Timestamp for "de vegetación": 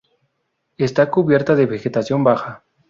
1.55-2.23